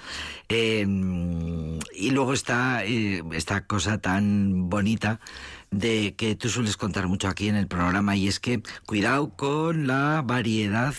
[0.49, 0.85] Eh,
[1.95, 5.19] y luego está eh, esta cosa tan bonita
[5.71, 9.87] de que tú sueles contar mucho aquí en el programa y es que cuidado con
[9.87, 10.93] la variedad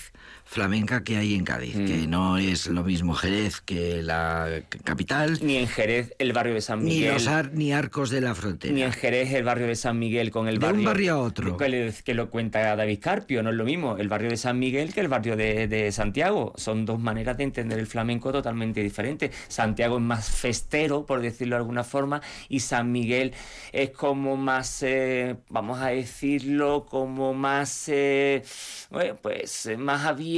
[0.50, 1.84] flamenca que hay en Cádiz, Mm.
[1.86, 6.62] que no es lo mismo Jerez que la capital, Ni en Jerez, el barrio de
[6.62, 7.12] San ni Miguel.
[7.14, 8.72] los ar- ni arcos de la frontera.
[8.72, 10.86] Ni en Jerez el barrio de San Miguel con el De un barrio...
[10.86, 11.56] barrio a otro.
[11.58, 15.00] Que lo cuenta David Carpio, no es lo mismo el barrio de San Miguel que
[15.00, 16.54] el barrio de, de Santiago.
[16.56, 19.30] Son dos maneras de entender el flamenco totalmente diferentes.
[19.48, 23.34] Santiago es más festero, por decirlo de alguna forma, y San Miguel
[23.72, 28.42] es como más, eh, vamos a decirlo, como más, eh,
[28.90, 30.37] bueno, pues eh, más abierto,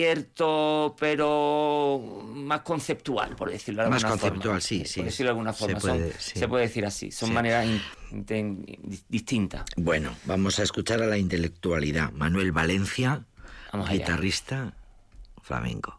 [0.98, 4.34] pero más conceptual, por decirlo de Más alguna forma.
[4.36, 5.00] conceptual, sí, sí.
[5.00, 5.80] Por decirlo de alguna Se forma.
[5.80, 6.38] Son- puede, sí.
[6.38, 7.10] se puede decir así.
[7.12, 7.34] Son Sí.
[7.34, 9.64] maneras in- distintas.
[9.76, 12.12] Bueno, vamos a escuchar a la intelectualidad.
[12.12, 13.24] Manuel Valencia,
[13.72, 13.98] Vamos allá.
[13.98, 14.72] guitarrista
[15.42, 15.98] flamenco.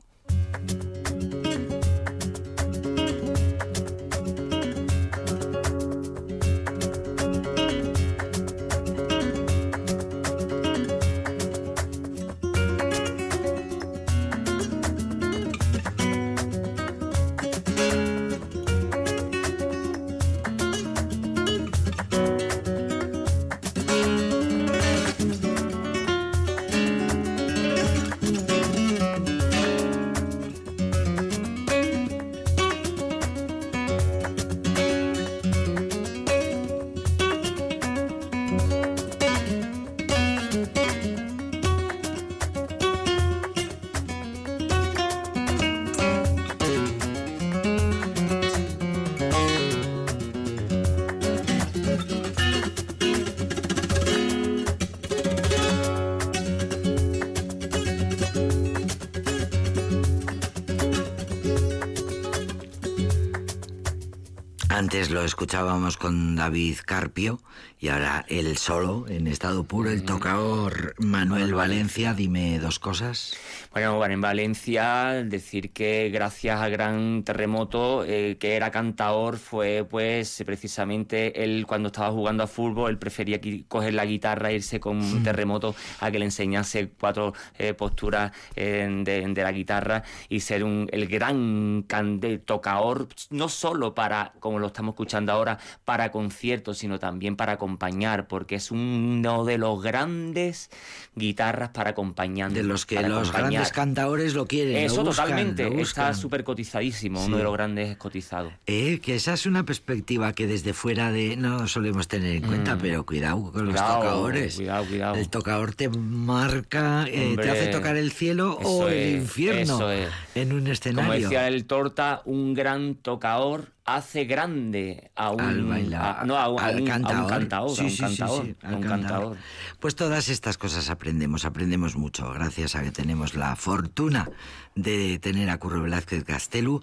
[64.92, 67.40] Antes lo escuchábamos con David Carpio
[67.80, 72.14] y ahora él solo, en estado puro, el tocador Manuel Valencia.
[72.14, 73.38] Dime dos cosas.
[73.74, 79.88] Bueno, bueno, en Valencia, decir que gracias al gran terremoto eh, que era cantaor fue
[79.90, 84.82] pues precisamente él cuando estaba jugando a fútbol, él prefería coger la guitarra e irse
[84.82, 90.04] con un terremoto a que le enseñase cuatro eh, posturas eh, de, de la guitarra
[90.28, 95.60] y ser un, el gran cante, tocaor, no solo para, como lo estamos escuchando ahora,
[95.86, 100.70] para conciertos, sino también para acompañar, porque es uno de los grandes
[101.16, 102.52] guitarras para acompañar.
[102.52, 103.61] De los que los acompañar.
[103.62, 104.78] Grandes cantaores lo quieren.
[104.78, 107.28] Eso lo buscan, totalmente, lo está súper cotizadísimo, Sí.
[107.28, 108.54] uno de los grandes cotizados.
[108.68, 112.78] Eh, que esa es una perspectiva que desde fuera de no solemos tener en cuenta,
[112.82, 113.78] pero cuidado con los Mm.
[113.78, 114.56] Tocadores.
[114.56, 115.16] cuidado, cuidado.
[115.16, 119.92] El tocador te marca, eh, te hace tocar el cielo o el es, infierno eso
[119.92, 120.10] es.
[120.36, 121.14] en un Como escenario.
[121.30, 126.48] decía el Torta, un gran tocador hace grande a un, al bailar, a- no, a,
[126.50, 127.30] un- a al un, a un cantador.
[127.30, 129.00] cantador, Sí, a un sí, sí, cantador, sí, a al un cantador.
[129.02, 129.38] cantador.
[129.80, 134.30] Pues todas estas cosas aprendemos, aprendemos mucho, gracias a que tenemos la fortuna
[134.76, 136.82] de tener a Curro Velázquez Castelu.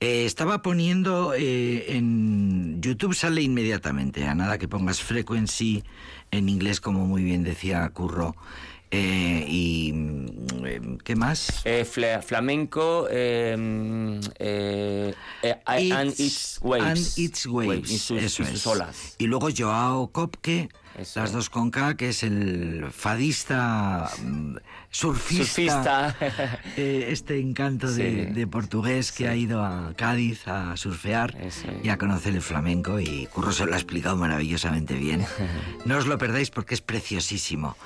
[0.00, 5.82] Eh, estaba poniendo eh, en YouTube, sale inmediatamente, a nada que pongas frequency
[6.30, 8.34] en inglés, como muy bien decía Curro.
[8.96, 10.26] Eh, y mm,
[10.64, 11.60] eh, ¿qué más?
[11.64, 11.84] Eh,
[12.24, 16.86] flamenco eh, mm, eh, eh, and its waves.
[17.16, 19.14] and its waves, y sus, eso y sus olas.
[19.18, 20.68] Y luego Joao Kopke,
[20.98, 24.56] Eso Las dos con K, que es el fadista, mm,
[24.90, 26.60] surfista, Surfista.
[26.78, 28.32] eh, este encanto de, Sí.
[28.32, 29.26] de portugués que Sí.
[29.26, 31.84] ha ido a Cádiz a surfear Eso es.
[31.84, 35.26] y a conocer el flamenco y Curro se lo ha explicado maravillosamente bien.
[35.84, 37.76] No os lo perdáis porque es preciosísimo.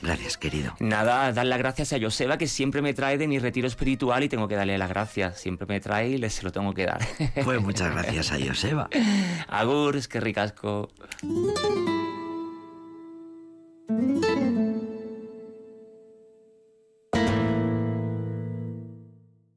[0.00, 0.74] Gracias, querido.
[0.78, 4.28] Nada, dar las gracias a Joseba que siempre me trae de mi retiro espiritual y
[4.28, 5.40] tengo que darle las gracias.
[5.40, 7.00] Siempre me trae y se lo tengo que dar.
[7.44, 8.88] Pues muchas gracias a Joseba.
[9.48, 10.90] Agur, es que ricasco.